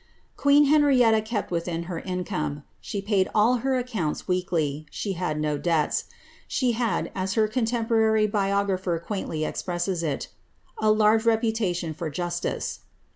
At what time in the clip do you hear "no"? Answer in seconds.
5.39-5.59